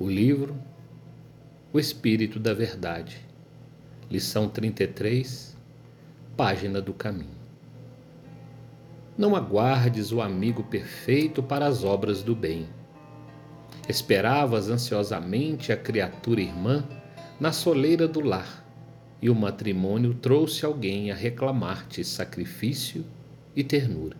O 0.00 0.08
livro 0.08 0.54
O 1.72 1.80
Espírito 1.80 2.38
da 2.38 2.54
Verdade, 2.54 3.18
lição 4.08 4.48
33, 4.48 5.56
página 6.36 6.80
do 6.80 6.94
caminho. 6.94 7.36
Não 9.16 9.34
aguardes 9.34 10.12
o 10.12 10.20
amigo 10.20 10.62
perfeito 10.62 11.42
para 11.42 11.66
as 11.66 11.82
obras 11.82 12.22
do 12.22 12.32
bem. 12.32 12.68
Esperavas 13.88 14.70
ansiosamente 14.70 15.72
a 15.72 15.76
criatura 15.76 16.42
irmã 16.42 16.84
na 17.40 17.50
soleira 17.50 18.06
do 18.06 18.20
lar, 18.20 18.64
e 19.20 19.28
o 19.28 19.34
matrimônio 19.34 20.14
trouxe 20.14 20.64
alguém 20.64 21.10
a 21.10 21.16
reclamar-te 21.16 22.04
sacrifício 22.04 23.04
e 23.56 23.64
ternura. 23.64 24.16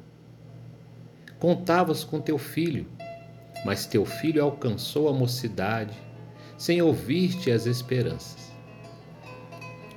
Contavas 1.39 2.03
com 2.03 2.21
teu 2.21 2.37
filho, 2.37 2.85
mas 3.65 3.87
teu 3.87 4.05
filho 4.05 4.43
alcançou 4.43 5.09
a 5.09 5.13
mocidade 5.13 5.97
sem 6.57 6.83
ouvir-te 6.83 7.51
as 7.51 7.67
esperanças. 7.67 8.53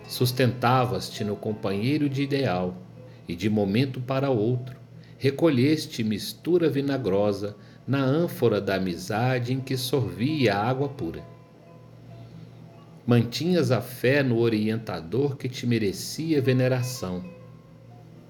Sustentavas-te 0.07 1.23
no 1.23 1.35
companheiro 1.35 2.09
de 2.09 2.21
ideal 2.21 2.75
e 3.27 3.35
de 3.35 3.49
momento 3.49 4.01
para 4.01 4.29
outro 4.29 4.81
recolheste 5.21 6.03
mistura 6.03 6.67
vinagrosa 6.67 7.55
na 7.87 8.03
ânfora 8.03 8.59
da 8.59 8.77
amizade 8.77 9.53
em 9.53 9.59
que 9.59 9.77
sorvia 9.77 10.55
a 10.55 10.67
água 10.67 10.89
pura. 10.89 11.23
Mantinhas 13.05 13.69
a 13.69 13.81
fé 13.81 14.23
no 14.23 14.39
orientador 14.39 15.37
que 15.37 15.47
te 15.47 15.67
merecia 15.67 16.41
veneração. 16.41 17.23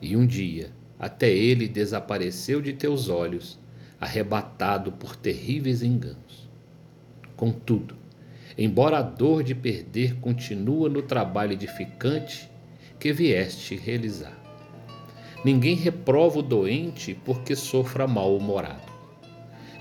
E 0.02 0.18
um 0.18 0.28
dia, 0.28 0.72
até 1.00 1.30
ele 1.30 1.66
desapareceu 1.66 2.62
de 2.62 2.74
teus 2.74 3.08
olhos, 3.08 3.58
arrebatado 4.02 4.92
por 4.92 5.16
terríveis 5.16 5.84
enganos. 5.84 6.50
Contudo, 7.38 7.96
embora 8.58 8.98
a 8.98 9.02
dor 9.04 9.44
de 9.44 9.54
perder 9.54 10.16
continua 10.16 10.90
no 10.90 11.04
trabalho 11.04 11.54
edificante 11.54 12.50
que 13.00 13.14
vieste 13.14 13.76
realizar. 13.76 14.36
Ninguém 15.46 15.76
reprova 15.76 16.40
o 16.40 16.44
doente 16.44 17.14
porque 17.14 17.56
sofra 17.56 18.08
mal-humorado. 18.08 18.92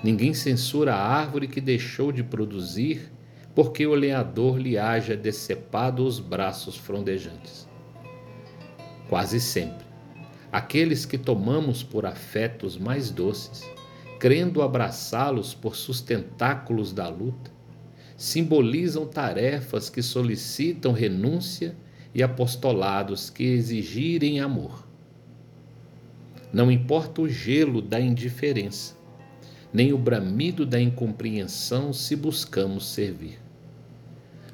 Ninguém 0.03 0.33
censura 0.33 0.95
a 0.95 1.03
árvore 1.03 1.47
que 1.47 1.61
deixou 1.61 2.11
de 2.11 2.23
produzir 2.23 3.11
porque 3.53 3.85
o 3.85 3.93
lenhador 3.93 4.57
lhe 4.57 4.77
haja 4.77 5.15
decepado 5.15 6.05
os 6.05 6.19
braços 6.19 6.77
frondejantes. 6.77 7.67
Quase 9.09 9.39
sempre, 9.39 9.85
aqueles 10.51 11.05
que 11.05 11.17
tomamos 11.17 11.83
por 11.83 12.05
afetos 12.05 12.77
mais 12.77 13.11
doces, 13.11 13.69
crendo 14.21 14.61
abraçá-los 14.61 15.55
por 15.55 15.75
sustentáculos 15.75 16.93
da 16.93 17.09
luta, 17.09 17.49
simbolizam 18.15 19.03
tarefas 19.07 19.89
que 19.89 20.03
solicitam 20.03 20.91
renúncia 20.91 21.75
e 22.13 22.21
apostolados 22.21 23.31
que 23.31 23.43
exigirem 23.43 24.39
amor. 24.39 24.87
Não 26.53 26.71
importa 26.71 27.23
o 27.23 27.27
gelo 27.27 27.81
da 27.81 27.99
indiferença, 27.99 28.95
nem 29.73 29.91
o 29.91 29.97
bramido 29.97 30.67
da 30.67 30.79
incompreensão 30.79 31.91
se 31.91 32.15
buscamos 32.15 32.89
servir. 32.89 33.39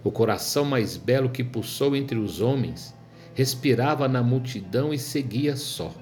O 0.02 0.10
coração 0.10 0.64
mais 0.64 0.96
belo 0.96 1.30
que 1.30 1.44
pulsou 1.44 1.94
entre 1.94 2.18
os 2.18 2.40
homens 2.40 2.96
respirava 3.34 4.08
na 4.08 4.24
multidão 4.24 4.94
e 4.94 4.98
seguia 4.98 5.58
só. 5.58 5.94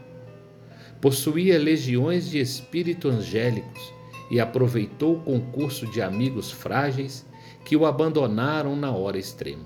Possuía 1.01 1.59
legiões 1.59 2.29
de 2.29 2.39
espíritos 2.39 3.13
angélicos 3.13 3.93
e 4.31 4.39
aproveitou 4.39 5.17
o 5.17 5.23
concurso 5.23 5.85
de 5.91 6.01
amigos 6.01 6.51
frágeis 6.51 7.25
que 7.63 7.75
o 7.75 7.85
abandonaram 7.85 8.75
na 8.75 8.91
hora 8.91 9.17
extrema. 9.17 9.66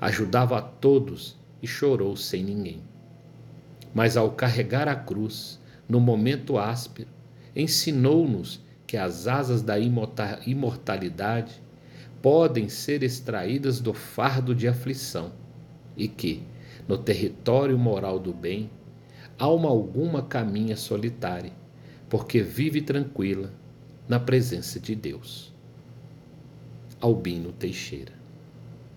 Ajudava 0.00 0.58
a 0.58 0.62
todos 0.62 1.38
e 1.62 1.66
chorou 1.66 2.16
sem 2.16 2.44
ninguém 2.44 2.82
mas 3.94 4.16
ao 4.16 4.30
carregar 4.30 4.88
a 4.88 4.94
cruz, 4.94 5.60
no 5.88 6.00
momento 6.00 6.58
áspero, 6.58 7.08
ensinou-nos 7.54 8.64
que 8.86 8.96
as 8.96 9.26
asas 9.26 9.62
da 9.62 9.76
imortalidade 9.78 11.62
podem 12.22 12.68
ser 12.68 13.02
extraídas 13.02 13.80
do 13.80 13.92
fardo 13.92 14.54
de 14.54 14.68
aflição 14.68 15.32
e 15.96 16.06
que, 16.06 16.42
no 16.86 16.98
território 16.98 17.78
moral 17.78 18.18
do 18.18 18.32
bem, 18.32 18.70
alma 19.40 19.70
alguma 19.70 20.22
caminha 20.22 20.76
solitária, 20.76 21.52
porque 22.08 22.42
vive 22.42 22.82
tranquila 22.82 23.50
na 24.06 24.20
presença 24.20 24.78
de 24.78 24.94
Deus. 24.94 25.52
Albino 27.00 27.50
Teixeira 27.50 28.19